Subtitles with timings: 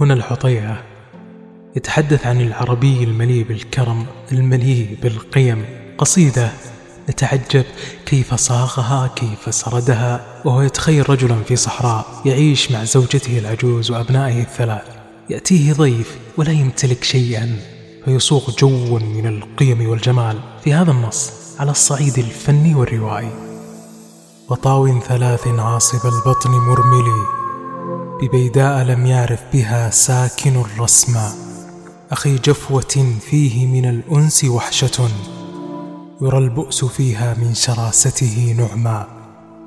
[0.00, 0.82] هنا الحطيئة
[1.76, 5.64] يتحدث عن العربي المليء بالكرم المليء بالقيم.
[5.98, 6.52] قصيدة
[7.10, 7.64] نتعجب
[8.06, 14.84] كيف صاغها كيف سردها وهو يتخيل رجلا في صحراء يعيش مع زوجته العجوز وأبنائه الثلاث.
[15.30, 17.58] يأتيه ضيف ولا يمتلك شيئا
[18.04, 20.40] فيصوغ جو من القيم والجمال.
[20.64, 23.30] في هذا النص على الصعيد الفني والروائي.
[24.50, 27.41] وطاو ثلاث عاصب البطن مرملي.
[28.22, 31.32] ببيداء لم يعرف بها ساكن الرسما
[32.12, 35.08] أخي جفوة فيه من الأنس وحشة.
[36.20, 39.06] يرى البؤس فيها من شراسته نعما.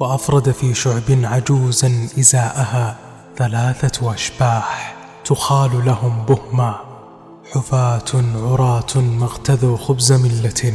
[0.00, 2.96] وأفرد في شعب عجوزا إزاءها
[3.36, 6.76] ثلاثة أشباح تخال لهم بهما.
[7.52, 10.72] حفاة عراة ما اغتذوا خبز ملة.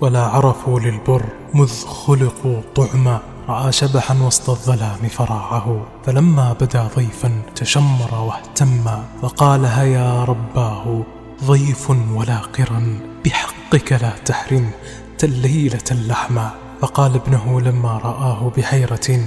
[0.00, 1.24] ولا عرفوا للبر
[1.54, 8.84] مذ خلقوا طعما رأى شبحا وسط الظلام فراعه فلما بدا ضيفا تشمر واهتم
[9.22, 11.02] فقال هيا رباه
[11.44, 14.70] ضيف ولا قرا بحقك لا تحرم
[15.24, 19.20] الليلة اللحما فقال ابنه لما رآه بحيرة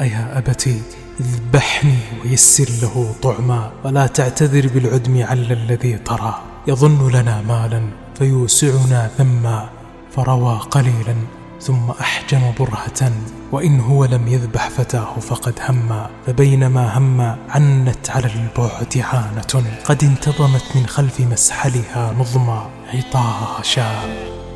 [0.00, 0.82] أيا أبتي
[1.20, 7.82] اذبحني ويسر له طعما ولا تعتذر بالعدم عل الذي ترى يظن لنا مالا
[8.18, 9.68] فيوسعنا ثما
[10.16, 11.16] فروى قليلا
[11.60, 13.12] ثم أحجم برهة
[13.52, 19.64] وإن هو لم يذبح فتاه فقد هم فبينما هم عنت على البعد عانة.
[19.84, 23.90] قد انتظمت من خلف مسحلها نظما عطاشا.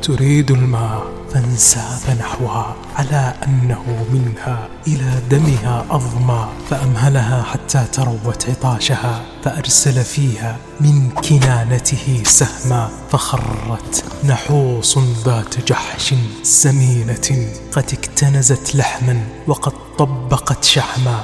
[0.01, 4.67] تريد الماء فانساب نحوها على أنه منها.
[4.87, 15.67] إلى دمها أظما فأمهلها حتى تروت عطاشها فأرسل فيها من كنانته سهما فخرت نحوص ذات
[15.67, 16.13] جحش
[16.43, 17.47] سمينة.
[17.71, 21.19] قد اكتنزت لحما وقد طبقت شحما.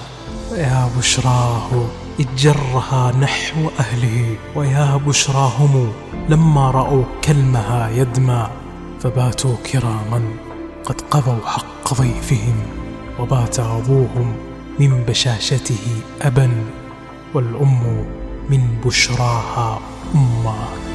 [0.51, 1.69] ويا بشراه
[2.19, 4.35] إذ جرها نحو أهله.
[4.55, 5.91] ويا بشراهم
[6.29, 8.47] لما رأوا كلمها يدمى.
[9.05, 10.21] فباتوا كراما
[10.85, 12.55] قد قضوا حق ضيفهم
[13.19, 14.35] وبات أبوهم
[14.79, 16.51] من بشاشته أبا
[17.33, 18.05] والأم
[18.49, 19.79] من بشراها
[20.15, 20.94] أما.